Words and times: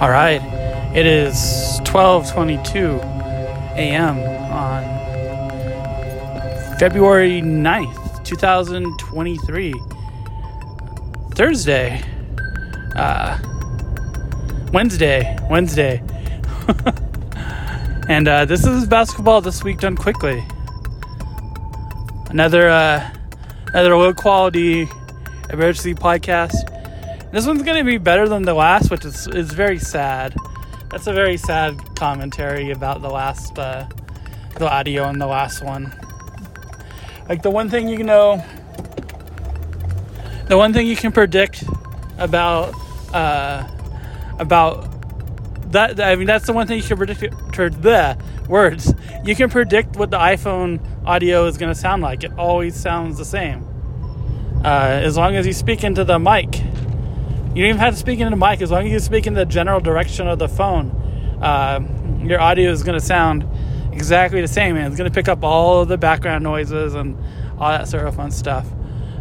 All 0.00 0.08
right. 0.08 0.40
It 0.96 1.04
is 1.04 1.36
12:22 1.84 3.02
a.m. 3.76 4.18
on 4.50 4.82
February 6.78 7.42
9th, 7.42 8.24
2023. 8.24 9.74
Thursday. 11.34 12.02
Uh 12.96 13.38
Wednesday, 14.72 15.36
Wednesday. 15.50 16.02
and 18.08 18.26
uh, 18.26 18.46
this 18.46 18.64
is 18.64 18.86
basketball 18.86 19.42
this 19.42 19.62
week 19.62 19.80
done 19.80 19.96
quickly. 19.96 20.42
Another 22.30 22.70
uh, 22.70 23.10
another 23.66 23.96
low 23.98 24.14
quality 24.14 24.88
emergency 25.50 25.92
podcast. 25.94 26.69
This 27.32 27.46
one's 27.46 27.62
gonna 27.62 27.84
be 27.84 27.98
better 27.98 28.28
than 28.28 28.42
the 28.42 28.54
last, 28.54 28.90
which 28.90 29.04
is 29.04 29.28
is 29.28 29.52
very 29.52 29.78
sad. 29.78 30.34
That's 30.90 31.06
a 31.06 31.12
very 31.12 31.36
sad 31.36 31.78
commentary 31.94 32.72
about 32.72 33.02
the 33.02 33.08
last 33.08 33.56
uh, 33.56 33.86
the 34.56 34.68
audio 34.68 35.04
on 35.04 35.18
the 35.18 35.28
last 35.28 35.62
one. 35.62 35.94
Like 37.28 37.42
the 37.42 37.50
one 37.50 37.70
thing 37.70 37.88
you 37.88 38.02
know, 38.02 38.44
the 40.48 40.56
one 40.56 40.72
thing 40.72 40.88
you 40.88 40.96
can 40.96 41.12
predict 41.12 41.62
about 42.18 42.74
uh, 43.14 43.64
about 44.40 44.88
that 45.70 46.00
I 46.00 46.16
mean 46.16 46.26
that's 46.26 46.46
the 46.46 46.52
one 46.52 46.66
thing 46.66 46.78
you 46.78 46.82
can 46.82 46.96
predict 46.96 47.82
the 47.82 48.18
words. 48.48 48.92
You 49.24 49.36
can 49.36 49.48
predict 49.50 49.94
what 49.94 50.10
the 50.10 50.18
iPhone 50.18 50.80
audio 51.06 51.46
is 51.46 51.56
going 51.56 51.72
to 51.72 51.78
sound 51.78 52.02
like. 52.02 52.24
It 52.24 52.32
always 52.36 52.74
sounds 52.74 53.18
the 53.18 53.24
same. 53.24 53.64
Uh, 54.64 55.00
as 55.04 55.16
long 55.16 55.36
as 55.36 55.46
you 55.46 55.52
speak 55.52 55.84
into 55.84 56.02
the 56.02 56.18
mic. 56.18 56.60
You 57.54 57.62
don't 57.62 57.70
even 57.70 57.78
have 57.78 57.94
to 57.94 58.00
speak 58.00 58.20
into 58.20 58.30
the 58.30 58.36
mic. 58.36 58.62
As 58.62 58.70
long 58.70 58.86
as 58.86 58.92
you 58.92 59.00
speak 59.00 59.26
in 59.26 59.34
the 59.34 59.44
general 59.44 59.80
direction 59.80 60.28
of 60.28 60.38
the 60.38 60.48
phone, 60.48 60.90
uh, 61.42 61.80
your 62.22 62.40
audio 62.40 62.70
is 62.70 62.84
going 62.84 62.98
to 62.98 63.04
sound 63.04 63.44
exactly 63.92 64.40
the 64.40 64.48
same. 64.48 64.76
And 64.76 64.86
it's 64.86 64.96
going 64.96 65.10
to 65.10 65.14
pick 65.14 65.28
up 65.28 65.42
all 65.42 65.84
the 65.84 65.98
background 65.98 66.44
noises 66.44 66.94
and 66.94 67.18
all 67.58 67.70
that 67.70 67.88
sort 67.88 68.06
of 68.06 68.14
fun 68.14 68.30
stuff. 68.30 68.68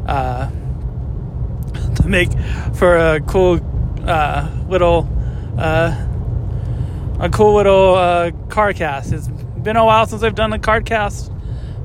Uh, 0.05 0.49
to 1.95 2.07
make 2.07 2.29
for 2.75 2.97
a 2.97 3.19
cool 3.21 3.59
uh, 4.05 4.49
little 4.69 5.07
uh, 5.57 6.05
a 7.19 7.29
cool 7.29 7.55
little 7.55 7.95
uh, 7.95 8.31
card 8.49 8.75
cast. 8.75 9.11
It's 9.11 9.27
been 9.27 9.75
a 9.75 9.85
while 9.85 10.05
since 10.05 10.23
I've 10.23 10.35
done 10.35 10.53
a 10.53 10.59
card 10.59 10.85
cast 10.85 11.31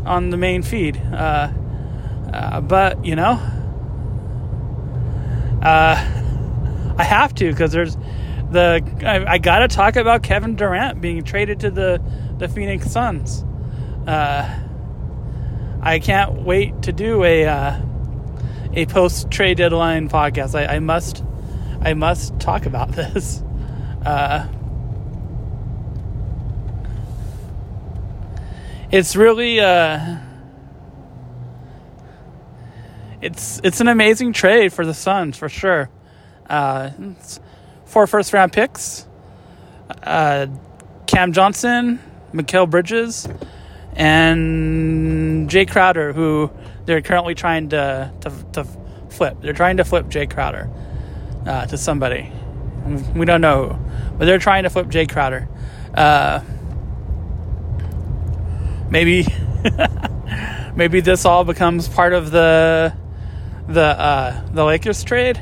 on 0.04 0.30
the 0.30 0.36
main 0.36 0.62
feed, 0.62 0.96
uh, 0.96 1.50
uh, 2.32 2.60
but 2.60 3.04
you 3.04 3.16
know, 3.16 3.40
I 6.96 7.04
have 7.04 7.34
to 7.36 7.50
because 7.50 7.72
there's 7.72 7.96
the 8.50 8.82
I, 9.04 9.34
I 9.34 9.38
got 9.38 9.60
to 9.60 9.68
talk 9.68 9.96
about 9.96 10.22
Kevin 10.22 10.56
Durant 10.56 11.00
being 11.00 11.22
traded 11.24 11.60
to 11.60 11.70
the 11.70 12.02
the 12.38 12.48
Phoenix 12.48 12.90
Suns. 12.90 13.44
Uh, 14.06 14.60
I 15.82 15.98
can't 15.98 16.42
wait 16.42 16.82
to 16.82 16.92
do 16.92 17.24
a 17.24 17.46
uh, 17.46 17.80
a 18.72 18.86
post 18.86 19.30
trade 19.30 19.58
deadline 19.58 20.08
podcast. 20.08 20.54
I, 20.54 20.76
I 20.76 20.78
must 20.78 21.24
I 21.80 21.94
must 21.94 22.38
talk 22.40 22.66
about 22.66 22.92
this. 22.92 23.42
Uh, 24.04 24.46
it's 28.90 29.16
really 29.16 29.60
uh, 29.60 30.18
it's 33.20 33.60
it's 33.64 33.80
an 33.80 33.88
amazing 33.88 34.32
trade 34.32 34.72
for 34.72 34.86
the 34.86 34.94
Suns 34.94 35.36
for 35.36 35.48
sure. 35.48 35.90
Uh, 36.48 36.90
four 37.84 38.06
first 38.06 38.32
round 38.32 38.52
picks, 38.52 39.06
uh, 40.02 40.46
Cam 41.06 41.32
Johnson, 41.32 42.00
Mikal 42.32 42.68
Bridges, 42.68 43.28
and 43.94 45.48
Jae 45.48 45.70
Crowder, 45.70 46.12
who 46.12 46.50
they're 46.84 47.02
currently 47.02 47.34
trying 47.34 47.70
to 47.70 48.12
to, 48.20 48.30
to 48.52 48.64
flip. 49.10 49.38
They're 49.40 49.52
trying 49.52 49.78
to 49.78 49.84
flip 49.84 50.06
Jae 50.06 50.30
Crowder 50.30 50.70
uh, 51.46 51.66
to 51.66 51.78
somebody. 51.78 52.32
We 53.14 53.24
don't 53.24 53.40
know 53.40 53.68
who, 53.68 54.18
but 54.18 54.26
they're 54.26 54.38
trying 54.38 54.64
to 54.64 54.70
flip 54.70 54.88
Jae 54.88 55.08
Crowder. 55.08 55.48
Uh, 55.94 56.40
maybe, 58.90 59.26
maybe 60.76 61.00
this 61.00 61.24
all 61.24 61.44
becomes 61.44 61.88
part 61.88 62.12
of 62.12 62.30
the 62.30 62.94
the 63.68 63.80
uh, 63.80 64.46
the 64.52 64.64
Lakers 64.64 65.02
trade. 65.04 65.40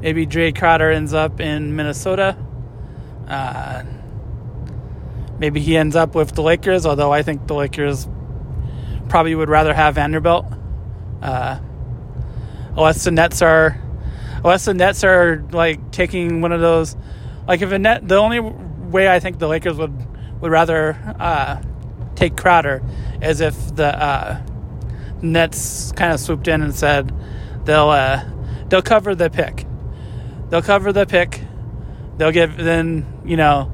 Maybe 0.00 0.26
Jae 0.26 0.56
Crowder 0.56 0.90
ends 0.90 1.14
up 1.14 1.40
in 1.40 1.76
Minnesota. 1.76 2.36
Uh, 3.26 3.84
maybe 5.38 5.60
he 5.60 5.76
ends 5.76 5.96
up 5.96 6.14
with 6.14 6.32
the 6.32 6.42
Lakers, 6.42 6.84
although 6.86 7.12
I 7.12 7.22
think 7.22 7.46
the 7.46 7.54
Lakers 7.54 8.06
probably 9.08 9.34
would 9.34 9.48
rather 9.48 9.72
have 9.72 9.94
Vanderbilt. 9.94 10.46
Uh, 11.22 11.58
unless 12.76 13.04
the 13.04 13.10
Nets 13.10 13.40
are 13.40 13.80
unless 14.36 14.66
the 14.66 14.74
Nets 14.74 15.04
are 15.04 15.42
like 15.52 15.90
taking 15.90 16.42
one 16.42 16.52
of 16.52 16.60
those, 16.60 16.96
like 17.48 17.62
if 17.62 17.72
a 17.72 17.78
net, 17.78 18.06
the 18.06 18.16
only 18.16 18.40
way 18.40 19.08
I 19.08 19.20
think 19.20 19.38
the 19.38 19.48
Lakers 19.48 19.76
would 19.76 19.94
would 20.40 20.50
rather 20.50 20.96
uh, 21.18 21.62
take 22.14 22.36
Crowder 22.36 22.82
is 23.22 23.40
if 23.40 23.74
the 23.74 23.86
uh, 23.86 24.42
Nets 25.22 25.92
kind 25.92 26.12
of 26.12 26.20
swooped 26.20 26.46
in 26.48 26.60
and 26.62 26.74
said 26.74 27.12
they'll 27.64 27.88
uh, 27.88 28.22
they'll 28.68 28.82
cover 28.82 29.14
the 29.14 29.30
pick, 29.30 29.63
they'll 30.50 30.62
cover 30.62 30.92
the 30.92 31.06
pick, 31.06 31.40
they'll 32.16 32.32
get 32.32 32.56
then 32.56 33.22
you 33.24 33.36
know 33.36 33.70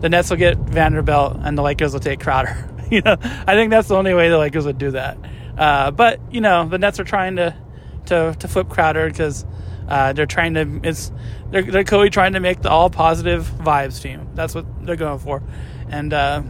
the 0.00 0.08
Nets 0.08 0.30
will 0.30 0.36
get 0.36 0.58
Vanderbilt 0.58 1.38
and 1.42 1.56
the 1.56 1.62
Lakers 1.62 1.92
will 1.92 2.00
take 2.00 2.20
Crowder. 2.20 2.68
you 2.90 3.00
know, 3.00 3.16
I 3.22 3.54
think 3.54 3.70
that's 3.70 3.88
the 3.88 3.96
only 3.96 4.14
way 4.14 4.28
the 4.28 4.38
Lakers 4.38 4.66
would 4.66 4.78
do 4.78 4.90
that. 4.90 5.16
Uh, 5.56 5.90
but 5.90 6.20
you 6.30 6.40
know, 6.40 6.68
the 6.68 6.78
Nets 6.78 6.98
are 6.98 7.04
trying 7.04 7.36
to 7.36 7.56
to 8.06 8.34
to 8.38 8.48
flip 8.48 8.68
Crowder 8.68 9.08
because 9.08 9.46
uh, 9.88 10.12
they're 10.12 10.26
trying 10.26 10.54
to 10.54 10.80
it's 10.82 11.12
they're 11.50 11.62
they're 11.62 11.84
clearly 11.84 12.10
trying 12.10 12.32
to 12.32 12.40
make 12.40 12.62
the 12.62 12.70
all 12.70 12.90
positive 12.90 13.44
vibes 13.44 14.02
team. 14.02 14.28
That's 14.34 14.54
what 14.54 14.66
they're 14.84 14.96
going 14.96 15.18
for, 15.18 15.42
and 15.88 16.12
uh, 16.12 16.42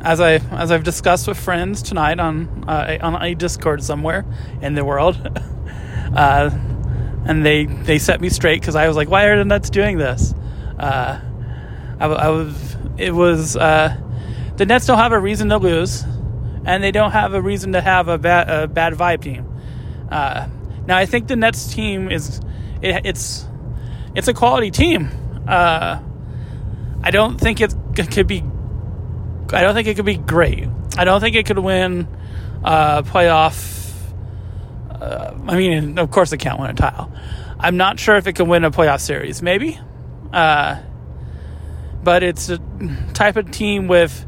as 0.00 0.20
I 0.20 0.34
as 0.34 0.70
I've 0.70 0.84
discussed 0.84 1.28
with 1.28 1.38
friends 1.38 1.82
tonight 1.82 2.18
on 2.18 2.64
uh, 2.66 2.98
on 3.02 3.22
a 3.22 3.34
Discord 3.34 3.82
somewhere 3.82 4.24
in 4.62 4.74
the 4.74 4.84
world, 4.84 5.16
uh, 6.14 6.50
and 7.24 7.44
they 7.44 7.66
they 7.66 7.98
set 7.98 8.20
me 8.20 8.28
straight 8.28 8.60
because 8.60 8.76
I 8.76 8.88
was 8.88 8.96
like, 8.96 9.08
why 9.08 9.24
are 9.24 9.36
the 9.36 9.44
Nets 9.44 9.70
doing 9.70 9.98
this? 9.98 10.34
Uh, 10.78 11.20
I, 11.98 12.06
I 12.06 12.28
was 12.28 12.76
it 12.96 13.12
was 13.14 13.56
uh, 13.56 13.96
the 14.56 14.66
Nets 14.66 14.86
don't 14.86 14.98
have 14.98 15.12
a 15.12 15.20
reason 15.20 15.48
to 15.50 15.58
lose, 15.58 16.02
and 16.64 16.82
they 16.82 16.90
don't 16.90 17.12
have 17.12 17.34
a 17.34 17.40
reason 17.40 17.72
to 17.72 17.80
have 17.80 18.08
a 18.08 18.18
bad 18.18 18.48
a 18.48 18.68
bad 18.68 18.94
vibe 18.94 19.22
team. 19.22 19.46
Uh, 20.10 20.48
now 20.86 20.96
I 20.96 21.06
think 21.06 21.28
the 21.28 21.36
Nets 21.36 21.72
team 21.72 22.10
is 22.10 22.40
it, 22.82 23.04
it's 23.04 23.46
it's 24.14 24.28
a 24.28 24.34
quality 24.34 24.70
team. 24.70 25.10
Uh, 25.46 26.00
I 27.02 27.10
don't 27.10 27.38
think 27.38 27.60
it 27.60 27.74
could 28.10 28.26
be. 28.26 28.44
I 29.52 29.62
don't 29.62 29.74
think 29.74 29.88
it 29.88 29.96
could 29.96 30.06
be 30.06 30.16
great. 30.16 30.68
I 30.96 31.04
don't 31.04 31.20
think 31.20 31.36
it 31.36 31.46
could 31.46 31.58
win 31.58 32.08
uh, 32.64 33.02
playoff. 33.02 33.79
Uh, 35.00 35.34
I 35.46 35.56
mean, 35.56 35.98
of 35.98 36.10
course, 36.10 36.32
it 36.32 36.38
can't 36.38 36.60
win 36.60 36.70
a 36.70 36.74
title. 36.74 37.10
I'm 37.58 37.76
not 37.76 37.98
sure 37.98 38.16
if 38.16 38.26
it 38.26 38.34
can 38.34 38.48
win 38.48 38.64
a 38.64 38.70
playoff 38.70 39.00
series. 39.00 39.42
Maybe, 39.42 39.78
uh, 40.32 40.80
but 42.02 42.22
it's 42.22 42.48
a 42.48 42.58
type 43.14 43.36
of 43.36 43.50
team 43.50 43.88
with 43.88 44.26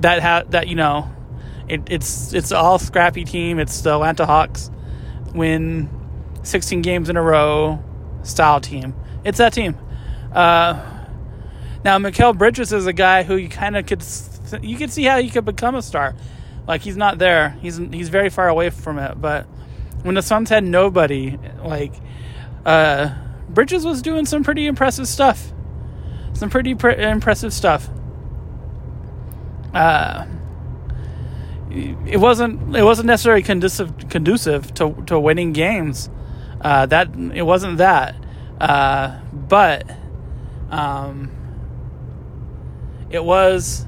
that 0.00 0.22
ha- 0.22 0.44
that 0.50 0.68
you 0.68 0.74
know, 0.74 1.10
it, 1.68 1.82
it's 1.88 2.32
it's 2.32 2.52
all 2.52 2.78
scrappy 2.78 3.24
team. 3.24 3.58
It's 3.58 3.80
the 3.82 3.94
Atlanta 3.94 4.26
Hawks 4.26 4.70
win 5.34 5.88
16 6.42 6.82
games 6.82 7.08
in 7.08 7.16
a 7.16 7.22
row 7.22 7.82
style 8.22 8.60
team. 8.60 8.94
It's 9.24 9.38
that 9.38 9.52
team. 9.52 9.76
Uh, 10.32 10.98
now, 11.84 11.98
Mikal 11.98 12.36
Bridges 12.36 12.72
is 12.72 12.86
a 12.86 12.92
guy 12.92 13.22
who 13.22 13.36
you 13.36 13.48
kind 13.48 13.76
of 13.76 13.86
could 13.86 14.04
you 14.62 14.76
could 14.76 14.90
see 14.90 15.04
how 15.04 15.20
he 15.20 15.30
could 15.30 15.44
become 15.44 15.74
a 15.74 15.82
star. 15.82 16.14
Like 16.66 16.82
he's 16.82 16.96
not 16.96 17.18
there. 17.18 17.50
He's 17.60 17.78
he's 17.78 18.08
very 18.08 18.28
far 18.28 18.48
away 18.48 18.70
from 18.70 18.98
it. 18.98 19.20
But 19.20 19.46
when 20.02 20.14
the 20.14 20.22
Suns 20.22 20.48
had 20.50 20.64
nobody, 20.64 21.38
like 21.62 21.92
uh, 22.64 23.14
Bridges 23.48 23.84
was 23.84 24.02
doing 24.02 24.26
some 24.26 24.44
pretty 24.44 24.66
impressive 24.66 25.08
stuff. 25.08 25.52
Some 26.32 26.50
pretty 26.50 26.70
impressive 26.70 27.52
stuff. 27.52 27.88
Uh, 29.74 30.26
it 31.70 32.18
wasn't 32.18 32.74
it 32.76 32.82
wasn't 32.82 33.06
necessarily 33.06 33.42
conducive 33.42 34.08
conducive 34.08 34.74
to 34.74 34.94
to 35.06 35.18
winning 35.18 35.52
games. 35.52 36.08
Uh, 36.60 36.86
that 36.86 37.14
it 37.34 37.42
wasn't 37.42 37.78
that, 37.78 38.14
uh, 38.60 39.18
but 39.32 39.90
um, 40.70 41.30
it 43.10 43.24
was 43.24 43.86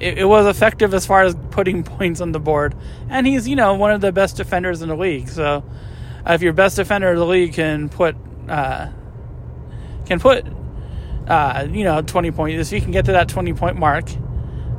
it, 0.00 0.18
it, 0.18 0.24
was 0.24 0.46
effective 0.46 0.94
as 0.94 1.06
far 1.06 1.22
as 1.22 1.34
putting 1.50 1.82
points 1.98 2.20
on 2.20 2.32
the 2.32 2.40
board. 2.40 2.74
And 3.08 3.26
he's 3.26 3.48
you 3.48 3.56
know 3.56 3.74
one 3.74 3.92
of 3.92 4.00
the 4.00 4.12
best 4.12 4.36
defenders 4.36 4.82
in 4.82 4.88
the 4.88 4.96
league. 4.96 5.28
So 5.28 5.64
uh, 6.26 6.32
if 6.32 6.42
your 6.42 6.52
best 6.52 6.76
defender 6.76 7.10
of 7.10 7.18
the 7.18 7.26
league 7.26 7.54
can 7.54 7.88
put 7.88 8.16
uh, 8.48 8.88
can 10.06 10.20
put, 10.20 10.46
uh, 11.26 11.66
you 11.70 11.84
know, 11.84 12.00
20 12.00 12.30
points, 12.30 12.72
if 12.72 12.74
he 12.74 12.80
can 12.80 12.92
get 12.92 13.04
to 13.06 13.12
that 13.12 13.28
20 13.28 13.52
point 13.54 13.76
mark, 13.76 14.08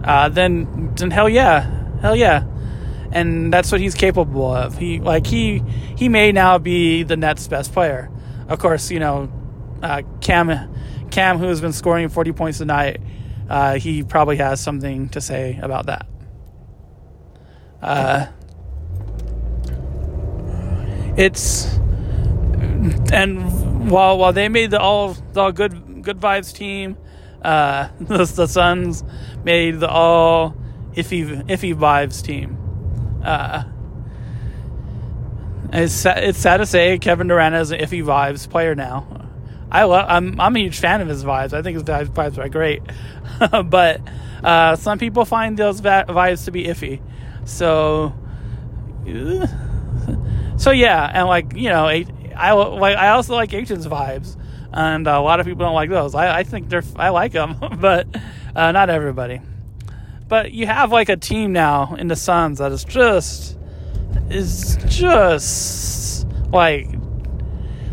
uh, 0.04 0.30
then, 0.30 0.94
then 0.96 1.12
hell 1.12 1.30
yeah, 1.30 2.00
hell 2.02 2.16
yeah. 2.16 2.46
And 3.12 3.54
that's 3.54 3.72
what 3.72 3.80
he's 3.80 3.96
capable 3.96 4.54
of. 4.54 4.78
He, 4.78 5.00
like, 5.00 5.28
he, 5.28 5.60
he 5.96 6.10
may 6.10 6.32
now 6.32 6.58
be 6.58 7.04
the 7.04 7.16
Nets' 7.16 7.48
best 7.48 7.74
player. 7.74 8.10
Of 8.48 8.60
course, 8.60 8.92
you 8.92 9.00
know, 9.00 9.32
uh, 9.82 10.02
Cam, 10.22 11.08
Cam, 11.12 11.38
who 11.38 11.48
has 11.48 11.62
been 11.62 11.74
scoring 11.74 12.10
40 12.10 12.32
points 12.34 12.60
a 12.60 12.66
night, 12.66 13.00
uh, 13.50 13.76
he 13.80 14.04
probably 14.04 14.38
has 14.38 14.60
something 14.60 15.10
to 15.10 15.22
say 15.22 15.60
about 15.62 15.86
that. 15.86 16.06
Uh, 17.82 18.28
it's 21.16 21.66
and 23.12 23.90
while 23.90 24.18
while 24.18 24.34
they 24.34 24.50
made 24.50 24.72
the 24.72 24.80
all 24.80 25.14
the 25.34 25.42
all 25.42 25.52
good 25.52 26.04
good 26.04 26.20
vibes 26.20 26.54
team, 26.54 26.98
uh, 27.42 27.90
the, 28.00 28.26
the 28.26 28.48
Suns 28.48 29.04
made 29.44 29.80
the 29.80 29.90
all 29.90 30.56
iffy 30.94 31.44
iffy 31.48 31.76
vibes 31.76 32.24
team. 32.24 32.58
Uh, 33.24 33.64
it's 35.74 36.06
it's 36.06 36.40
sad 36.40 36.58
to 36.58 36.66
say 36.66 36.98
Kevin 36.98 37.28
Durant 37.28 37.56
is 37.56 37.72
an 37.72 37.80
iffy 37.80 38.04
vibes 38.04 38.50
player 38.50 38.76
now. 38.76 39.17
I 39.72 39.84
love 39.84 40.06
I'm 40.08 40.40
I'm 40.40 40.56
a 40.56 40.60
huge 40.60 40.80
fan 40.80 41.02
of 41.02 41.08
his 41.08 41.24
vibes. 41.24 41.54
I 41.54 41.62
think 41.62 41.76
his 41.76 41.84
vibes 41.84 42.38
are 42.38 42.50
great, 42.50 42.82
but 43.70 44.02
uh, 44.44 44.76
some 44.76 44.98
people 44.98 45.26
find 45.26 45.58
those 45.58 45.82
vibes 45.82 46.46
to 46.46 46.52
be 46.52 46.66
iffy. 46.66 47.02
So, 47.46 48.14
so 50.58 50.72
yeah, 50.72 51.12
and 51.14 51.28
like 51.28 51.54
you 51.54 51.70
know, 51.70 51.88
I 51.88 52.52
like 52.54 52.98
I 52.98 53.10
also 53.10 53.36
like 53.36 53.54
Ayton's 53.54 53.88
vibes, 53.88 54.38
and 54.72 55.08
a 55.08 55.20
lot 55.20 55.40
of 55.40 55.46
people 55.46 55.66
don't 55.66 55.76
like 55.76 55.90
those. 55.90 56.16
I, 56.16 56.40
I 56.40 56.44
think 56.44 56.70
they're 56.70 56.84
I 56.96 57.10
like 57.10 57.34
them, 57.34 57.58
but 57.80 58.08
uh, 58.56 58.72
not 58.72 58.90
everybody. 58.90 59.42
But 60.28 60.52
you 60.52 60.66
have 60.66 60.92
like 60.92 61.10
a 61.10 61.18
team 61.18 61.54
now 61.54 61.96
in 61.96 62.08
the 62.08 62.16
Suns 62.16 62.60
that 62.60 62.72
is 62.72 62.84
just 62.84 63.58
is 64.30 64.78
just 64.88 66.28
like 66.52 66.88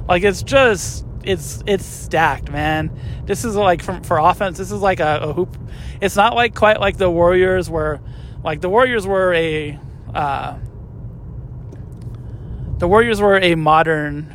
like 0.09 0.23
it's 0.25 0.43
just 0.43 1.05
it's 1.25 1.63
it's 1.67 1.85
stacked, 1.85 2.51
man. 2.51 2.91
This 3.25 3.45
is 3.45 3.57
like 3.57 3.83
from 3.83 4.03
for 4.03 4.19
offense. 4.19 4.59
This 4.59 4.71
is 4.71 4.81
like 4.81 5.01
a, 5.01 5.19
a 5.23 5.33
hoop. 5.33 5.57
It's 6.01 6.17
not 6.17 6.35
like 6.35 6.55
quite 6.55 6.81
like 6.81 6.97
the 6.97 7.11
Warriors 7.11 7.69
where 7.71 8.01
like 8.43 8.61
the 8.61 8.69
Warriors 8.69 9.07
were 9.07 9.33
a 9.35 9.79
uh, 10.15 10.59
the 12.79 12.89
Warriors 12.89 13.21
were 13.21 13.39
a 13.39 13.55
modern. 13.55 14.35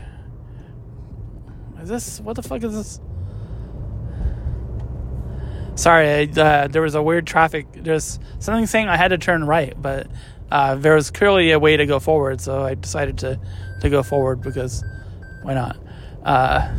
Is 1.82 1.90
this 1.90 2.20
what 2.20 2.36
the 2.36 2.44
fuck 2.44 2.64
is 2.64 2.74
this? 2.74 3.00
Sorry, 5.76 6.30
uh, 6.36 6.68
there 6.68 6.82
was 6.82 6.96
a 6.96 7.02
weird 7.02 7.26
traffic. 7.26 7.68
There's 7.74 8.20
something 8.40 8.66
saying 8.66 8.90
I 8.90 8.98
had 8.98 9.10
to 9.10 9.18
turn 9.18 9.46
right, 9.46 9.80
but 9.82 10.08
uh, 10.52 10.76
there 10.76 10.96
was 10.96 11.10
clearly 11.10 11.52
a 11.52 11.60
way 11.60 11.78
to 11.78 11.86
go 11.86 12.00
forward, 12.00 12.42
so 12.42 12.64
I 12.64 12.76
decided 12.76 13.20
to 13.20 13.40
to 13.82 13.90
go 13.90 14.04
forward 14.04 14.42
because 14.42 14.84
why 15.44 15.54
not? 15.54 15.78
Uh, 16.24 16.76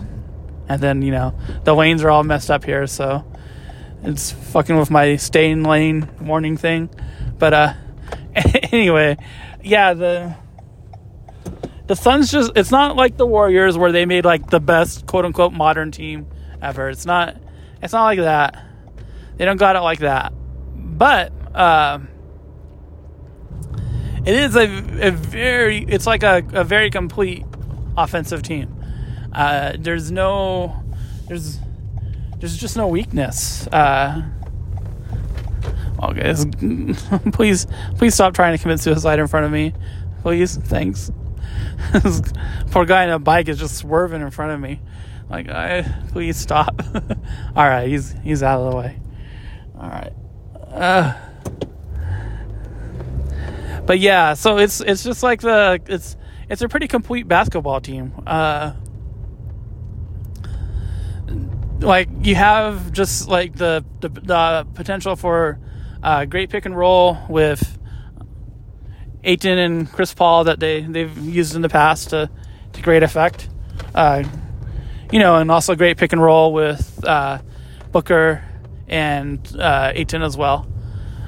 and 0.69 0.81
then 0.81 1.03
you 1.03 1.11
know 1.11 1.35
the 1.65 1.75
lanes 1.75 2.05
are 2.05 2.11
all 2.11 2.23
messed 2.23 2.51
up 2.51 2.65
here, 2.65 2.87
so 2.87 3.25
it's 4.03 4.31
fucking 4.31 4.79
with 4.79 4.91
my 4.91 5.17
stay 5.17 5.51
in 5.51 5.63
lane 5.63 6.09
warning 6.21 6.57
thing. 6.57 6.91
But 7.39 7.53
uh, 7.55 7.75
anyway, 8.73 9.17
yeah 9.63 9.95
the 9.95 10.35
the 11.87 11.97
Suns 11.97 12.31
just 12.31 12.53
it's 12.55 12.71
not 12.71 12.95
like 12.95 13.17
the 13.17 13.27
Warriors 13.27 13.77
where 13.77 13.91
they 13.91 14.07
made 14.07 14.25
like 14.25 14.49
the 14.49 14.61
best 14.61 15.07
quote 15.07 15.25
unquote 15.25 15.53
modern 15.53 15.91
team 15.91 16.29
ever. 16.63 16.89
It's 16.89 17.05
not 17.05 17.37
it's 17.83 17.93
not 17.93 18.05
like 18.05 18.21
that. 18.21 18.65
They 19.37 19.45
don't 19.45 19.57
got 19.57 19.75
it 19.75 19.81
like 19.81 19.99
that. 20.01 20.33
But 20.73 21.33
uh, 21.53 21.99
it 24.25 24.35
is 24.35 24.55
a, 24.55 25.09
a 25.09 25.11
very 25.11 25.79
it's 25.79 26.07
like 26.07 26.23
a, 26.23 26.45
a 26.53 26.63
very 26.63 26.91
complete 26.91 27.45
offensive 27.97 28.43
team. 28.43 28.80
Uh, 29.33 29.75
there's 29.79 30.11
no 30.11 30.83
there's 31.29 31.59
there's 32.39 32.57
just 32.57 32.77
no 32.77 32.89
weakness. 32.89 33.67
Uh, 33.69 34.23
oh, 36.01 36.13
guys, 36.13 36.47
please 37.33 37.67
please 37.97 38.15
stop 38.15 38.35
trying 38.35 38.57
to 38.57 38.63
commit 38.63 38.81
suicide 38.81 39.19
in 39.19 39.27
front 39.27 39.47
of 39.47 39.53
me, 39.53 39.75
please. 40.23 40.57
Thanks. 40.57 41.11
this 41.93 42.23
poor 42.71 42.85
guy 42.85 43.05
on 43.05 43.11
a 43.11 43.19
bike 43.19 43.49
is 43.49 43.59
just 43.59 43.77
swerving 43.77 44.23
in 44.23 44.31
front 44.31 44.53
of 44.53 44.61
me. 44.61 44.81
Like, 45.29 45.49
I, 45.49 45.83
please 46.09 46.37
stop. 46.37 46.81
All 47.57 47.69
right, 47.69 47.89
he's 47.89 48.13
he's 48.25 48.43
out 48.43 48.61
of 48.61 48.71
the 48.71 48.77
way. 48.77 48.99
All 49.79 49.89
right. 49.89 50.13
Uh, 50.73 51.15
but 53.87 53.99
yeah, 53.99 54.35
so 54.35 54.59
it's 54.59 54.81
it's 54.81 55.05
just 55.05 55.23
like 55.23 55.41
the 55.41 55.81
it's 55.87 56.17
it's 56.49 56.63
a 56.63 56.69
pretty 56.69 56.89
complete 56.89 57.29
basketball 57.29 57.81
team. 57.81 58.13
Uh, 58.27 58.73
like 61.81 62.09
you 62.23 62.35
have 62.35 62.93
just 62.93 63.29
like 63.29 63.57
the 63.57 63.85
the, 64.01 64.09
the 64.09 64.67
potential 64.75 65.17
for 65.17 65.59
uh, 66.03 66.25
great 66.25 66.51
pick 66.51 66.67
and 66.67 66.77
roll 66.77 67.19
with 67.29 67.79
Ayton 69.25 69.59
and 69.59 69.91
Chris 69.91 70.15
Paul 70.15 70.45
that 70.45 70.61
they 70.61 70.83
they've 70.83 71.17
used 71.19 71.55
in 71.55 71.63
the 71.63 71.69
past 71.69 72.11
to 72.11 72.31
to 72.73 72.83
great 72.83 73.03
effect. 73.03 73.49
Uh, 73.95 74.25
you 75.11 75.19
know, 75.19 75.37
and 75.37 75.51
also 75.51 75.75
great 75.75 75.97
pick 75.97 76.13
and 76.13 76.23
roll 76.23 76.53
with 76.53 77.05
uh, 77.05 77.39
Booker 77.91 78.45
and 78.89 79.57
uh, 79.59 79.93
Ayton 79.95 80.23
as 80.23 80.37
well. 80.37 80.71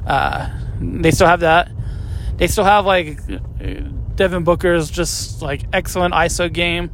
Uh, 0.06 0.50
they 0.80 1.10
still 1.10 1.26
have 1.26 1.40
that. 1.40 1.70
They 2.36 2.46
still 2.46 2.64
have 2.64 2.86
like 2.86 3.20
Devin 4.16 4.44
Booker's 4.44 4.90
just 4.90 5.42
like 5.42 5.62
excellent 5.72 6.14
ISO 6.14 6.52
game. 6.52 6.90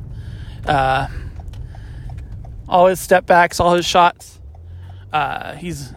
All 2.68 2.86
his 2.86 3.00
step 3.00 3.26
backs, 3.26 3.60
all 3.60 3.74
his 3.74 3.86
shots. 3.86 4.40
Uh, 5.12 5.54
he's 5.54 5.94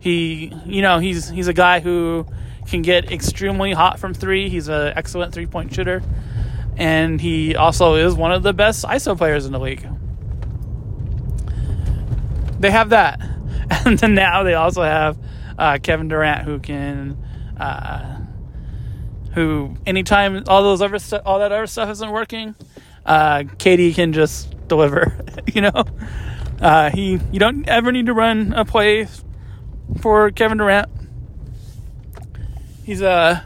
he 0.00 0.52
you 0.66 0.82
know 0.82 0.98
he's 0.98 1.28
he's 1.28 1.48
a 1.48 1.52
guy 1.52 1.80
who 1.80 2.26
can 2.66 2.82
get 2.82 3.10
extremely 3.12 3.72
hot 3.72 3.98
from 3.98 4.14
three. 4.14 4.48
He's 4.48 4.68
an 4.68 4.92
excellent 4.96 5.32
three 5.32 5.46
point 5.46 5.72
shooter. 5.74 6.02
And 6.76 7.20
he 7.20 7.56
also 7.56 7.94
is 7.94 8.14
one 8.14 8.32
of 8.32 8.42
the 8.42 8.52
best 8.52 8.84
ISO 8.84 9.16
players 9.16 9.46
in 9.46 9.52
the 9.52 9.58
league. 9.58 9.86
They 12.60 12.70
have 12.70 12.90
that. 12.90 13.20
And 13.84 13.98
then 13.98 14.14
now 14.14 14.44
they 14.44 14.54
also 14.54 14.82
have 14.82 15.18
uh, 15.58 15.78
Kevin 15.82 16.06
Durant 16.08 16.44
who 16.44 16.60
can. 16.60 17.16
Uh, 17.58 18.20
who 19.36 19.76
anytime 19.86 20.42
all 20.48 20.62
those 20.62 20.80
other 20.80 20.98
stu- 20.98 21.20
all 21.26 21.40
that 21.40 21.52
other 21.52 21.66
stuff 21.66 21.90
isn't 21.90 22.10
working, 22.10 22.54
uh, 23.04 23.40
KD 23.40 23.94
can 23.94 24.12
just 24.12 24.55
deliver. 24.68 25.16
you 25.52 25.62
know, 25.62 25.84
uh, 26.60 26.90
he 26.90 27.20
you 27.32 27.38
don't 27.38 27.68
ever 27.68 27.92
need 27.92 28.06
to 28.06 28.14
run 28.14 28.52
a 28.52 28.64
play 28.64 29.08
for 30.00 30.30
Kevin 30.30 30.58
Durant 30.58 30.90
he's 32.86 33.02
a 33.02 33.08
uh, 33.10 33.40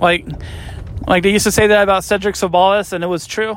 like 0.00 0.24
like 1.06 1.24
they 1.24 1.32
used 1.32 1.44
to 1.44 1.52
say 1.52 1.66
that 1.66 1.82
about 1.82 2.04
Cedric 2.04 2.36
Ceballos, 2.36 2.92
and 2.92 3.02
it 3.02 3.08
was 3.08 3.26
true. 3.26 3.56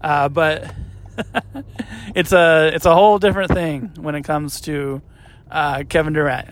Uh, 0.00 0.28
but 0.28 0.72
it's 2.14 2.32
a 2.32 2.70
it's 2.74 2.84
a 2.84 2.94
whole 2.94 3.18
different 3.18 3.50
thing 3.50 3.92
when 3.98 4.14
it 4.14 4.22
comes 4.22 4.60
to 4.62 5.00
uh, 5.50 5.82
Kevin 5.88 6.12
Durant. 6.12 6.50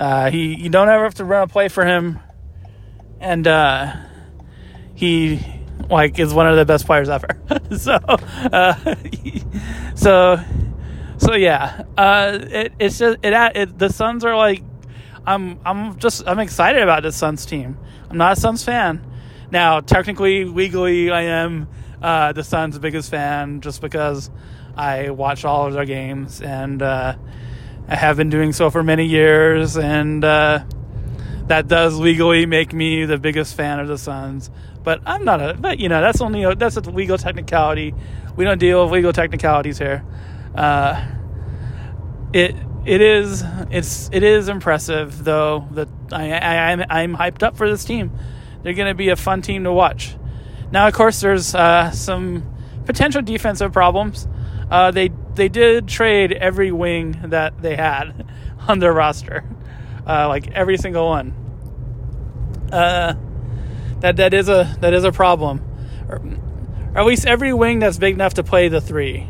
Uh, 0.00 0.30
he 0.30 0.54
you 0.54 0.70
don't 0.70 0.88
ever 0.88 1.04
have 1.04 1.14
to 1.16 1.24
run 1.24 1.42
a 1.42 1.48
play 1.48 1.68
for 1.68 1.84
him, 1.84 2.18
and 3.20 3.46
uh, 3.46 3.94
he 4.94 5.36
like 5.90 6.18
is 6.18 6.32
one 6.34 6.46
of 6.46 6.56
the 6.56 6.64
best 6.64 6.86
players 6.86 7.08
ever. 7.08 7.28
so 7.76 7.92
uh, 7.92 8.94
so 9.94 10.38
so 11.18 11.34
yeah, 11.34 11.82
uh, 11.96 12.38
it, 12.42 12.72
it's 12.78 12.98
just 12.98 13.18
it, 13.22 13.32
it 13.56 13.78
the 13.78 13.88
Suns 13.88 14.24
are 14.24 14.36
like 14.36 14.62
I'm 15.26 15.58
I'm 15.64 15.98
just 15.98 16.26
I'm 16.26 16.38
excited 16.38 16.82
about 16.82 17.02
this 17.02 17.16
Suns 17.16 17.46
team. 17.46 17.78
I'm 18.10 18.18
not 18.18 18.36
a 18.36 18.40
Suns 18.40 18.64
fan. 18.64 19.04
Now, 19.50 19.80
technically, 19.80 20.44
legally, 20.44 21.10
I 21.10 21.22
am 21.22 21.68
uh, 22.02 22.32
the 22.32 22.42
Suns' 22.42 22.78
biggest 22.78 23.10
fan 23.10 23.60
just 23.60 23.80
because 23.80 24.30
I 24.76 25.10
watch 25.10 25.44
all 25.44 25.66
of 25.66 25.72
their 25.72 25.84
games 25.84 26.40
and 26.40 26.82
uh, 26.82 27.16
I 27.88 27.94
have 27.94 28.16
been 28.16 28.30
doing 28.30 28.52
so 28.52 28.70
for 28.70 28.82
many 28.82 29.06
years, 29.06 29.76
and 29.76 30.24
uh, 30.24 30.64
that 31.48 31.68
does 31.68 31.98
legally 31.98 32.46
make 32.46 32.72
me 32.72 33.04
the 33.04 33.18
biggest 33.18 33.54
fan 33.54 33.78
of 33.78 33.88
the 33.88 33.98
Suns. 33.98 34.50
But 34.82 35.00
I'm 35.06 35.24
not 35.24 35.40
a. 35.40 35.54
But 35.54 35.78
you 35.78 35.88
know, 35.88 36.00
that's 36.00 36.20
only 36.20 36.44
a, 36.44 36.54
that's 36.54 36.76
a 36.76 36.80
legal 36.80 37.18
technicality. 37.18 37.94
We 38.36 38.44
don't 38.44 38.58
deal 38.58 38.84
with 38.84 38.92
legal 38.92 39.12
technicalities 39.12 39.78
here. 39.78 40.04
Uh, 40.54 41.04
it 42.32 42.54
it 42.84 43.00
is 43.00 43.44
it's 43.70 44.08
it 44.12 44.22
is 44.22 44.48
impressive 44.48 45.24
though 45.24 45.66
that 45.72 45.88
I, 46.12 46.32
I 46.32 46.70
I'm 46.70 46.84
I'm 46.88 47.16
hyped 47.16 47.42
up 47.42 47.56
for 47.56 47.68
this 47.68 47.84
team. 47.84 48.12
They're 48.62 48.74
going 48.74 48.88
to 48.88 48.94
be 48.94 49.10
a 49.10 49.16
fun 49.16 49.42
team 49.42 49.64
to 49.64 49.72
watch. 49.72 50.16
Now, 50.72 50.88
of 50.88 50.94
course, 50.94 51.20
there's 51.20 51.54
uh, 51.54 51.92
some 51.92 52.52
potential 52.84 53.22
defensive 53.22 53.72
problems. 53.72 54.26
Uh, 54.70 54.90
they 54.90 55.10
they 55.34 55.48
did 55.48 55.88
trade 55.88 56.32
every 56.32 56.72
wing 56.72 57.20
that 57.24 57.60
they 57.62 57.76
had 57.76 58.26
on 58.68 58.78
their 58.80 58.92
roster, 58.92 59.44
uh, 60.06 60.28
like 60.28 60.50
every 60.52 60.76
single 60.76 61.08
one. 61.08 61.34
Uh, 62.72 63.14
that 64.00 64.16
that 64.16 64.34
is 64.34 64.48
a 64.48 64.76
that 64.80 64.92
is 64.92 65.04
a 65.04 65.12
problem, 65.12 65.62
or, 66.08 66.16
or 66.94 66.98
at 66.98 67.06
least 67.06 67.26
every 67.26 67.52
wing 67.52 67.78
that's 67.78 67.98
big 67.98 68.14
enough 68.14 68.34
to 68.34 68.42
play 68.42 68.68
the 68.68 68.80
three. 68.80 69.26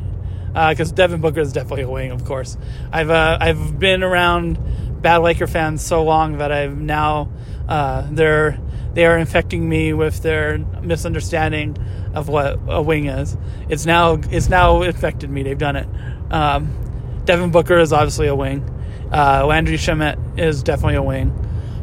Because 0.52 0.90
Devin 0.90 1.20
Booker 1.20 1.40
is 1.40 1.52
definitely 1.52 1.82
a 1.82 1.90
wing, 1.90 2.10
of 2.12 2.24
course. 2.24 2.56
I've 2.90 3.10
uh, 3.10 3.36
I've 3.38 3.78
been 3.78 4.02
around 4.02 5.02
bad 5.02 5.18
Laker 5.18 5.46
fans 5.46 5.84
so 5.84 6.02
long 6.02 6.38
that 6.38 6.50
I've 6.50 6.78
now 6.78 7.28
uh, 7.68 8.06
they're 8.10 8.58
they 8.94 9.04
are 9.04 9.18
infecting 9.18 9.68
me 9.68 9.92
with 9.92 10.22
their 10.22 10.56
misunderstanding 10.56 11.76
of 12.14 12.28
what 12.28 12.58
a 12.68 12.80
wing 12.80 13.06
is. 13.06 13.36
It's 13.68 13.84
now 13.84 14.18
it's 14.30 14.48
now 14.48 14.80
infected 14.82 15.28
me. 15.28 15.42
They've 15.42 15.58
done 15.58 15.76
it. 15.76 15.88
Um, 16.30 17.22
Devin 17.26 17.50
Booker 17.50 17.78
is 17.78 17.92
obviously 17.92 18.26
a 18.26 18.34
wing. 18.34 18.64
Uh, 19.12 19.46
Landry 19.46 19.76
Shamet 19.76 20.38
is 20.38 20.62
definitely 20.62 20.96
a 20.96 21.02
wing, 21.02 21.32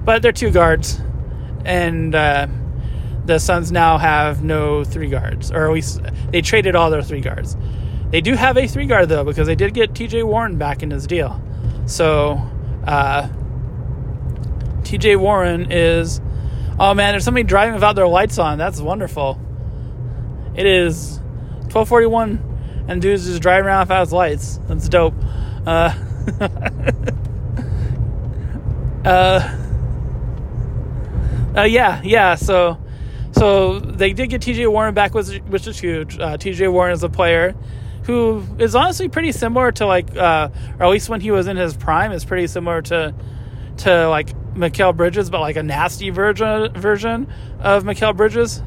but 0.04 0.22
they're 0.22 0.32
two 0.32 0.52
guards, 0.52 1.00
and 1.66 2.14
uh, 2.14 2.48
the 3.26 3.40
Suns 3.40 3.72
now 3.72 3.98
have 3.98 4.44
no 4.44 4.84
three 4.84 5.10
guards, 5.10 5.52
or 5.52 5.68
at 5.68 5.74
least 5.74 6.02
they 6.32 6.42
traded 6.42 6.76
all 6.76 6.90
their 6.90 7.02
three 7.02 7.22
guards. 7.22 7.56
They 8.12 8.22
do 8.22 8.36
have 8.36 8.58
a 8.58 8.68
three 8.68 8.86
guard 8.86 9.10
though 9.10 9.24
because 9.24 9.48
they 9.48 9.56
did 9.56 9.74
get 9.74 9.96
T.J. 9.96 10.24
Warren 10.24 10.58
back 10.58 10.84
in 10.84 10.92
his 10.92 11.08
deal. 11.08 11.42
So 11.88 12.40
uh, 12.86 13.28
T.J. 14.84 15.16
Warren 15.16 15.72
is. 15.72 16.22
Oh 16.80 16.94
man, 16.94 17.14
there's 17.14 17.24
somebody 17.24 17.44
driving 17.44 17.76
without 17.76 17.96
their 17.96 18.08
lights 18.08 18.40
on. 18.40 18.58
That's 18.58 18.82
wonderful. 18.82 19.40
It 20.56 20.66
is 20.66 21.20
1241 21.72 22.86
and 22.88 23.02
dude's 23.02 23.26
just 23.26 23.42
driving 23.42 23.66
around 23.66 23.82
without 23.82 24.02
his 24.02 24.14
lights. 24.14 24.60
That's 24.68 24.90
dope. 24.90 25.16
Uh, 25.66 25.96
uh, 29.06 29.58
uh, 31.56 31.64
yeah, 31.64 32.02
yeah. 32.04 32.36
So, 32.36 32.78
so 33.32 33.80
they 33.80 34.14
did 34.14 34.30
get 34.30 34.42
T.J. 34.42 34.68
Warren 34.68 34.94
back, 34.94 35.14
which, 35.14 35.38
which 35.48 35.68
is 35.68 35.80
huge. 35.80 36.20
Uh, 36.20 36.38
T.J. 36.38 36.68
Warren 36.68 36.94
is 36.94 37.04
a 37.04 37.10
player 37.10 37.56
who 38.04 38.44
is 38.60 38.76
honestly 38.76 39.10
pretty 39.10 39.32
similar 39.32 39.72
to 39.72 39.86
like, 39.86 40.16
uh, 40.16 40.50
or 40.80 40.86
at 40.86 40.90
least 40.90 41.10
when 41.10 41.22
he 41.22 41.32
was 41.32 41.48
in 41.48 41.58
his 41.58 41.76
prime, 41.76 42.12
is 42.12 42.26
pretty 42.26 42.48
similar 42.48 42.82
to 42.84 43.14
to 43.78 44.08
like 44.08 44.36
Mikal 44.54 44.96
Bridges, 44.96 45.30
but 45.30 45.42
like 45.42 45.56
a 45.56 45.64
nasty 45.64 46.10
version 46.10 46.74
version 46.74 47.28
of 47.60 47.84
Mikal 47.84 48.16
Bridges, 48.16 48.62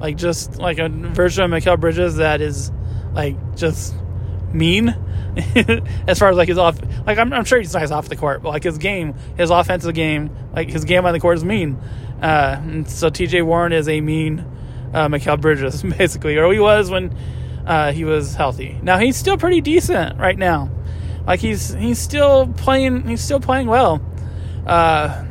like 0.00 0.16
just 0.16 0.58
like 0.58 0.78
a 0.78 0.88
version 0.88 1.44
of 1.44 1.50
Mikal 1.50 1.78
Bridges 1.78 2.16
that 2.16 2.40
is 2.40 2.72
like 3.12 3.56
just 3.56 3.94
mean 4.52 4.88
as 6.06 6.18
far 6.18 6.30
as 6.30 6.36
like 6.36 6.48
his 6.48 6.58
off 6.58 6.78
like 7.06 7.18
I'm, 7.18 7.32
I'm 7.32 7.44
sure 7.44 7.58
he's 7.58 7.74
nice 7.74 7.90
off 7.90 8.08
the 8.08 8.16
court 8.16 8.42
but 8.42 8.50
like 8.50 8.62
his 8.62 8.78
game 8.78 9.14
his 9.36 9.50
offensive 9.50 9.94
game 9.94 10.34
like 10.54 10.68
his 10.68 10.84
game 10.84 11.04
on 11.04 11.12
the 11.12 11.20
court 11.20 11.36
is 11.36 11.44
mean 11.44 11.76
uh, 12.22 12.84
so 12.86 13.10
TJ 13.10 13.44
Warren 13.44 13.72
is 13.72 13.88
a 13.88 14.00
mean 14.00 14.40
uh, 14.94 15.08
Mikal 15.08 15.40
Bridges 15.40 15.82
basically 15.98 16.38
or 16.38 16.52
he 16.52 16.58
was 16.58 16.90
when 16.90 17.14
uh, 17.66 17.92
he 17.92 18.04
was 18.04 18.34
healthy 18.34 18.78
now 18.82 18.98
he's 18.98 19.16
still 19.16 19.36
pretty 19.36 19.60
decent 19.60 20.18
right 20.18 20.38
now 20.38 20.70
like 21.26 21.40
he's 21.40 21.74
he's 21.74 21.98
still 21.98 22.46
playing 22.46 23.06
he's 23.06 23.20
still 23.20 23.40
playing 23.40 23.66
well 23.66 24.00
uh, 24.66 25.24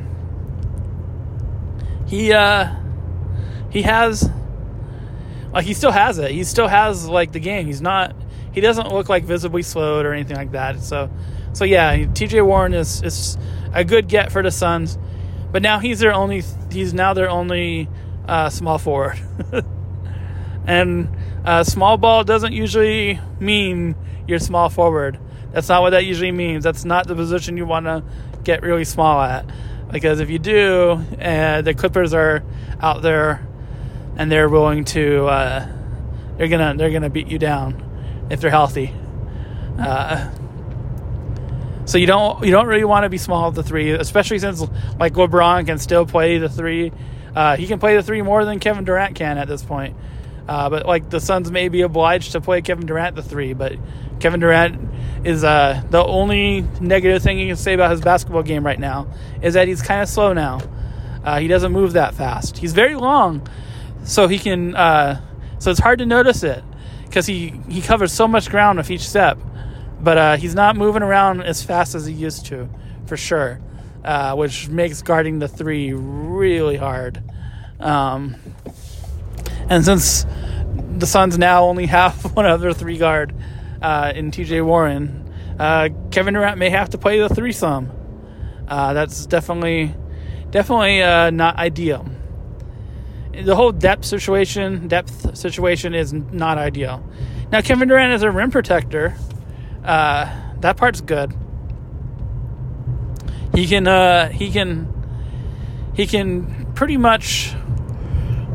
he 2.06 2.32
uh, 2.32 2.74
he 3.70 3.82
has 3.82 4.30
like 5.52 5.66
he 5.66 5.74
still 5.74 5.92
has 5.92 6.18
it. 6.18 6.32
He 6.32 6.44
still 6.44 6.68
has 6.68 7.08
like 7.08 7.32
the 7.32 7.40
game. 7.40 7.66
He's 7.66 7.82
not. 7.82 8.16
He 8.56 8.62
doesn't 8.62 8.88
look 8.88 9.10
like 9.10 9.26
visibly 9.26 9.64
slowed 9.64 10.06
or 10.06 10.14
anything 10.14 10.38
like 10.38 10.54
that. 10.54 10.80
So, 10.80 11.12
so 11.52 11.66
yeah, 11.66 12.06
T.J. 12.14 12.40
Warren 12.42 12.74
is 12.74 13.04
is 13.04 13.38
a 13.74 13.84
good 13.84 14.08
get 14.08 14.32
for 14.32 14.42
the 14.42 14.50
Suns, 14.50 14.98
but 15.52 15.62
now 15.62 15.80
he's 15.80 16.00
their 16.00 16.14
only. 16.14 16.42
He's 16.72 16.94
now 16.94 17.14
their 17.14 17.30
only 17.30 17.90
uh, 18.26 18.50
small 18.50 18.78
forward, 18.78 19.20
and 20.66 21.10
uh, 21.44 21.66
small 21.66 21.98
ball 21.98 22.24
doesn't 22.24 22.54
usually 22.54 23.20
mean 23.42 23.94
you're 24.26 24.40
small 24.40 24.70
forward. 24.70 25.20
That's 25.52 25.68
not 25.68 25.82
what 25.82 25.90
that 25.90 26.06
usually 26.06 26.32
means. 26.32 26.64
That's 26.64 26.86
not 26.86 27.08
the 27.08 27.16
position 27.16 27.58
you 27.58 27.66
want 27.66 27.88
to 27.88 28.04
get 28.46 28.62
really 28.62 28.86
small 28.86 29.22
at, 29.22 29.50
because 29.92 30.22
if 30.22 30.30
you 30.30 30.40
do, 30.40 30.92
uh, 31.22 31.62
the 31.62 31.74
Clippers 31.74 32.14
are 32.14 32.42
out 32.80 33.02
there 33.02 33.46
and 34.16 34.32
they're 34.32 34.48
willing 34.48 34.86
to 34.86 35.26
uh, 35.26 35.68
they're 36.38 36.48
gonna 36.48 36.74
they're 36.78 36.92
gonna 36.92 37.10
beat 37.10 37.28
you 37.28 37.38
down 37.38 37.85
if 38.30 38.42
they're 38.42 38.50
healthy. 38.50 38.94
Uh, 39.80 40.32
so 41.86 41.98
you 41.98 42.08
don't 42.08 42.44
you 42.44 42.52
don't 42.52 42.68
really 42.68 42.84
want 42.84 43.04
to 43.04 43.10
be 43.10 43.18
small 43.18 43.50
at 43.50 43.56
the 43.56 43.64
three, 43.64 43.92
especially 43.92 44.40
since 44.40 44.62
like 45.00 45.14
LeBron 45.14 45.66
can 45.66 45.78
still 45.78 46.06
play 46.06 46.38
the 46.38 46.50
three. 46.50 46.92
Uh, 47.36 47.58
he 47.58 47.68
can 47.68 47.80
play 47.80 47.96
the 47.96 48.04
three 48.04 48.22
more 48.22 48.46
than 48.46 48.60
Kevin 48.60 48.86
Durant 48.86 49.16
can 49.16 49.38
at 49.38 49.48
this 49.48 49.64
point. 49.64 49.96
Uh, 50.48 50.70
but 50.70 50.86
like 50.86 51.10
the 51.10 51.20
Suns 51.20 51.52
may 51.52 51.70
be 51.70 51.82
obliged 51.82 52.34
to 52.34 52.42
play 52.42 52.62
Kevin 52.62 52.86
Durant 52.86 53.16
the 53.16 53.24
three, 53.24 53.54
but 53.54 53.74
Kevin 54.20 54.40
Durant 54.40 54.80
is 55.26 55.44
uh, 55.44 55.82
the 55.90 56.04
only 56.04 56.62
negative 56.80 57.22
thing 57.22 57.40
you 57.40 57.48
can 57.48 57.56
say 57.56 57.74
about 57.74 57.92
his 57.92 58.02
basketball 58.02 58.44
game 58.44 58.66
right 58.66 58.80
now 58.80 59.08
is 59.42 59.56
that 59.56 59.68
he's 59.68 59.82
kind 59.82 60.02
of 60.02 60.10
slow 60.10 60.34
now. 60.34 60.62
Uh, 61.24 61.40
he 61.40 61.48
doesn't 61.48 61.72
move 61.72 61.94
that 61.94 62.14
fast. 62.14 62.58
He's 62.58 62.74
very 62.74 62.96
long, 62.96 63.48
so 64.04 64.28
he 64.28 64.38
can 64.38 64.76
uh, 64.76 65.20
so 65.60 65.72
it's 65.72 65.80
hard 65.80 66.00
to 66.00 66.06
notice 66.06 66.44
it 66.44 66.64
because 67.16 67.28
he 67.28 67.54
he 67.70 67.82
covers 67.82 68.12
so 68.12 68.28
much 68.28 68.50
ground 68.50 68.78
with 68.78 68.92
each 68.92 69.08
step. 69.08 69.38
But 70.02 70.18
uh, 70.18 70.36
he's 70.36 70.54
not 70.54 70.76
moving 70.76 71.02
around 71.02 71.42
as 71.44 71.64
fast 71.64 71.96
as 71.96 72.06
he 72.06 72.14
used 72.14 72.48
to 72.48 72.70
for 73.06 73.16
sure 73.16 73.62
uh, 74.04 74.36
which 74.36 74.68
makes 74.68 75.02
guarding 75.02 75.40
the 75.40 75.48
three 75.48 75.94
really 75.94 76.76
hard. 76.76 77.24
Um, 77.80 78.36
and 79.70 79.86
since 79.86 80.26
the 80.98 81.08
Suns 81.08 81.38
now 81.38 81.64
only 81.64 81.86
have 82.00 82.36
one 82.36 82.46
other 82.46 82.74
three 82.74 82.98
guard 82.98 83.34
uh, 83.82 84.12
in 84.14 84.32
TJ 84.32 84.64
Warren 84.66 85.24
uh, 85.58 85.88
Kevin 86.12 86.34
Durant 86.34 86.58
may 86.58 86.70
have 86.70 86.90
to 86.90 86.98
play 86.98 87.20
the 87.20 87.30
threesome. 87.30 87.90
Uh, 88.68 88.92
that's 88.92 89.26
definitely 89.26 89.96
definitely 90.52 91.02
uh, 91.02 91.30
not 91.30 91.56
ideal 91.56 92.06
the 93.44 93.56
whole 93.56 93.72
depth 93.72 94.06
situation, 94.06 94.88
depth 94.88 95.38
situation 95.38 95.94
is 95.94 96.14
not 96.14 96.58
ideal. 96.58 97.04
Now, 97.52 97.62
Kevin 97.62 97.88
Durant 97.88 98.14
is 98.14 98.24
a 98.24 98.32
rim 98.32 98.52
protector. 98.52 99.16
Uh, 99.84 100.34
that 100.62 100.78
part's 100.78 101.02
good. 101.02 101.34
He 103.54 103.68
can, 103.68 103.88
uh, 103.88 104.30
he 104.30 104.52
can, 104.52 104.92
he 105.94 106.08
can 106.08 106.74
pretty 106.74 106.98
much, 106.98 107.54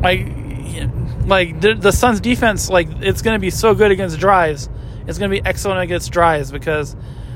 like, 0.01 0.27
like 1.25 1.61
the, 1.61 1.75
the 1.75 1.91
Suns' 1.91 2.19
defense, 2.19 2.69
like 2.69 2.87
it's 3.01 3.21
going 3.21 3.35
to 3.35 3.39
be 3.39 3.49
so 3.49 3.73
good 3.73 3.91
against 3.91 4.19
drives. 4.19 4.69
It's 5.07 5.17
going 5.17 5.31
to 5.31 5.41
be 5.41 5.45
excellent 5.45 5.81
against 5.81 6.11
drives 6.11 6.51
because 6.51 6.95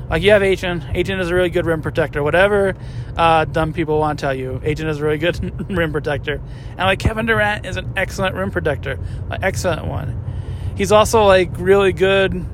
like 0.10 0.22
you 0.22 0.32
have 0.32 0.44
Ayton. 0.44 0.84
Ayton 0.94 1.20
is 1.20 1.30
a 1.30 1.36
really 1.36 1.50
good 1.50 1.66
rim 1.66 1.82
protector. 1.82 2.22
Whatever 2.22 2.76
uh, 3.18 3.46
dumb 3.46 3.74
people 3.74 4.00
want 4.00 4.20
to 4.20 4.26
tell 4.26 4.34
you, 4.34 4.62
Ayton 4.64 4.88
is 4.88 5.00
a 5.00 5.04
really 5.04 5.18
good 5.18 5.70
rim 5.76 5.92
protector. 5.92 6.42
And 6.70 6.80
like 6.80 7.00
Kevin 7.00 7.26
Durant 7.26 7.66
is 7.66 7.78
an 7.78 7.94
excellent 7.96 8.36
rim 8.36 8.52
protector, 8.52 9.00
an 9.30 9.44
excellent 9.44 9.86
one. 9.86 10.22
He's 10.78 10.92
also 10.92 11.24
like 11.26 11.50
really 11.58 11.94
good. 11.94 12.46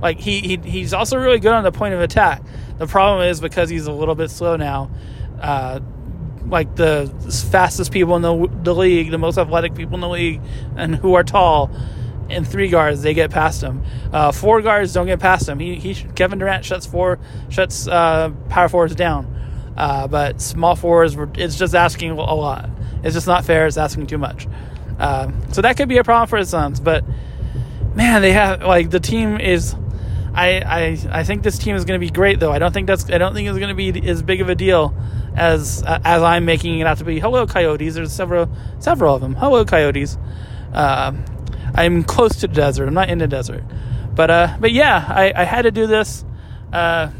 Like 0.00 0.18
he, 0.18 0.40
he 0.40 0.56
he's 0.56 0.92
also 0.92 1.16
really 1.16 1.38
good 1.38 1.52
on 1.52 1.64
the 1.64 1.72
point 1.72 1.94
of 1.94 2.00
attack. 2.00 2.42
The 2.78 2.86
problem 2.86 3.26
is 3.28 3.40
because 3.40 3.70
he's 3.70 3.86
a 3.86 3.92
little 3.92 4.14
bit 4.14 4.30
slow 4.30 4.56
now. 4.56 4.90
Uh, 5.40 5.80
like 6.46 6.76
the 6.76 7.12
fastest 7.50 7.92
people 7.92 8.16
in 8.16 8.22
the, 8.22 8.48
the 8.62 8.74
league, 8.74 9.10
the 9.10 9.18
most 9.18 9.38
athletic 9.38 9.74
people 9.74 9.94
in 9.94 10.00
the 10.00 10.08
league, 10.08 10.40
and 10.76 10.94
who 10.94 11.14
are 11.14 11.24
tall 11.24 11.70
and 12.28 12.46
three 12.46 12.68
guards 12.68 13.02
they 13.02 13.14
get 13.14 13.30
past 13.30 13.62
him. 13.62 13.82
Uh, 14.12 14.32
four 14.32 14.62
guards 14.62 14.92
don't 14.92 15.06
get 15.06 15.20
past 15.20 15.48
him. 15.48 15.58
He, 15.58 15.76
he 15.76 15.94
Kevin 16.14 16.38
Durant 16.38 16.64
shuts 16.64 16.86
four 16.86 17.18
shuts 17.48 17.86
uh, 17.88 18.30
power 18.48 18.68
forwards 18.68 18.94
down, 18.94 19.26
uh, 19.76 20.08
but 20.08 20.40
small 20.40 20.76
forwards 20.76 21.16
it's 21.34 21.56
just 21.56 21.74
asking 21.74 22.10
a 22.10 22.14
lot. 22.14 22.68
It's 23.02 23.14
just 23.14 23.26
not 23.26 23.44
fair. 23.44 23.66
It's 23.66 23.76
asking 23.76 24.06
too 24.06 24.18
much. 24.18 24.48
Uh, 24.98 25.30
so 25.52 25.62
that 25.62 25.76
could 25.76 25.88
be 25.88 25.98
a 25.98 26.04
problem 26.04 26.28
for 26.28 26.40
the 26.40 26.46
Suns. 26.46 26.80
But 26.80 27.04
man, 27.94 28.22
they 28.22 28.32
have 28.32 28.62
like 28.62 28.90
the 28.90 29.00
team 29.00 29.40
is. 29.40 29.74
I, 30.34 30.60
I, 30.60 30.98
I 31.20 31.24
think 31.24 31.44
this 31.44 31.56
team 31.56 31.76
is 31.76 31.86
going 31.86 31.98
to 31.98 32.06
be 32.06 32.10
great 32.10 32.40
though. 32.40 32.52
I 32.52 32.58
don't 32.58 32.72
think 32.72 32.86
that's 32.86 33.08
I 33.08 33.16
don't 33.16 33.32
think 33.32 33.48
it's 33.48 33.56
going 33.58 33.74
to 33.74 33.74
be 33.74 34.06
as 34.06 34.22
big 34.22 34.42
of 34.42 34.50
a 34.50 34.54
deal 34.54 34.94
as 35.34 35.82
as 35.86 36.22
I'm 36.22 36.44
making 36.44 36.78
it 36.78 36.86
out 36.86 36.98
to 36.98 37.04
be. 37.04 37.20
Hello, 37.20 37.46
Coyotes. 37.46 37.94
There's 37.94 38.12
several 38.12 38.50
several 38.78 39.14
of 39.14 39.22
them. 39.22 39.34
Hello, 39.34 39.64
Coyotes. 39.64 40.18
I'm 41.76 42.02
close 42.02 42.36
to 42.36 42.48
the 42.48 42.54
desert. 42.54 42.88
I'm 42.88 42.94
not 42.94 43.10
in 43.10 43.18
the 43.18 43.28
desert, 43.28 43.64
but 44.14 44.30
uh, 44.30 44.56
but 44.58 44.72
yeah, 44.72 45.04
I, 45.08 45.32
I 45.34 45.44
had 45.44 45.62
to 45.62 45.70
do 45.70 45.86
this 45.86 46.24
uh, 46.72 47.10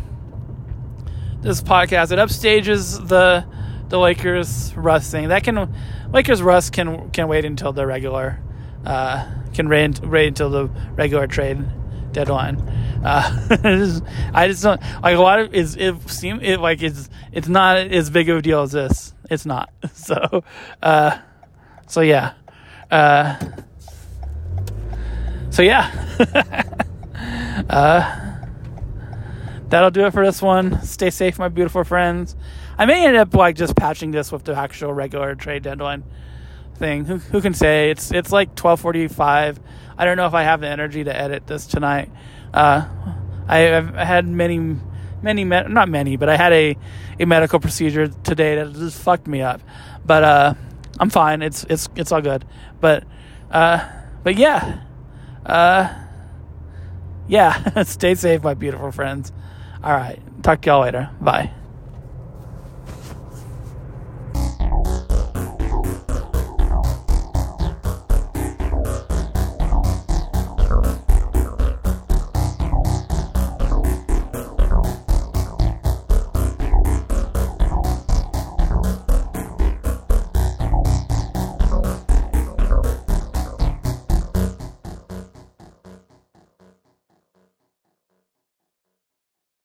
this 1.42 1.60
podcast. 1.62 2.12
It 2.12 2.18
upstages 2.18 3.06
the 3.06 3.46
the 3.88 3.98
Lakers 3.98 4.74
Russ 4.76 5.10
thing. 5.10 5.28
That 5.28 5.44
can 5.44 5.72
Lakers 6.12 6.42
Russ 6.42 6.70
can 6.70 7.10
can 7.10 7.28
wait 7.28 7.44
until 7.44 7.72
the 7.72 7.86
regular 7.86 8.40
uh, 8.84 9.30
can 9.52 9.68
wait, 9.68 10.00
wait 10.00 10.28
until 10.28 10.50
the 10.50 10.64
regular 10.94 11.26
trade 11.26 11.58
deadline. 12.12 12.56
Uh, 13.04 14.00
I 14.34 14.48
just 14.48 14.62
don't 14.62 14.80
like 15.02 15.16
a 15.16 15.20
lot 15.20 15.40
of 15.40 15.54
is 15.54 15.76
it 15.76 16.08
seem 16.08 16.40
it 16.40 16.60
like 16.60 16.82
it's 16.82 17.08
it's 17.32 17.48
not 17.48 17.76
as 17.76 18.10
big 18.10 18.28
of 18.28 18.38
a 18.38 18.42
deal 18.42 18.62
as 18.62 18.72
this. 18.72 19.14
It's 19.30 19.46
not. 19.46 19.70
So, 19.92 20.44
uh, 20.82 21.18
so 21.88 22.00
yeah, 22.00 22.34
uh, 22.92 23.36
so 25.50 25.62
yeah. 25.62 25.90
uh, 27.70 28.36
that'll 29.68 29.90
do 29.90 30.06
it 30.06 30.12
for 30.12 30.24
this 30.24 30.42
one. 30.42 30.82
Stay 30.82 31.10
safe, 31.10 31.38
my 31.38 31.48
beautiful 31.48 31.84
friends. 31.84 32.36
I 32.78 32.86
may 32.86 33.06
end 33.06 33.16
up 33.16 33.34
like 33.34 33.56
just 33.56 33.76
patching 33.76 34.10
this 34.10 34.30
with 34.30 34.44
the 34.44 34.54
actual 34.54 34.92
regular 34.92 35.34
trade 35.34 35.62
deadline 35.62 36.04
thing. 36.74 37.04
Who, 37.06 37.16
who 37.16 37.40
can 37.40 37.54
say? 37.54 37.90
It's 37.90 38.12
it's 38.12 38.30
like 38.30 38.54
twelve 38.54 38.80
forty 38.80 39.08
five. 39.08 39.58
I 39.96 40.04
don't 40.04 40.16
know 40.16 40.26
if 40.26 40.34
I 40.34 40.42
have 40.42 40.60
the 40.60 40.68
energy 40.68 41.04
to 41.04 41.16
edit 41.16 41.46
this 41.46 41.66
tonight. 41.66 42.10
Uh, 42.52 42.86
I, 43.48 43.58
have 43.58 43.94
had 43.94 44.26
many, 44.26 44.76
many, 45.22 45.44
not 45.44 45.88
many, 45.88 46.16
but 46.16 46.28
I 46.28 46.36
had 46.36 46.52
a, 46.52 46.76
a 47.18 47.24
medical 47.24 47.60
procedure 47.60 48.08
today 48.08 48.56
that 48.56 48.72
just 48.74 49.00
fucked 49.00 49.26
me 49.26 49.40
up. 49.40 49.62
But 50.04 50.24
uh, 50.24 50.54
I'm 50.98 51.10
fine. 51.10 51.42
It's 51.42 51.64
it's 51.64 51.88
it's 51.96 52.12
all 52.12 52.20
good. 52.20 52.44
But 52.80 53.04
uh, 53.50 53.88
but 54.22 54.36
yeah, 54.36 54.80
uh, 55.46 55.94
yeah. 57.28 57.82
Stay 57.84 58.14
safe, 58.14 58.42
my 58.42 58.54
beautiful 58.54 58.92
friends. 58.92 59.32
All 59.82 59.92
right. 59.92 60.20
Talk 60.42 60.62
to 60.62 60.70
y'all 60.70 60.82
later. 60.82 61.10
Bye. 61.20 61.52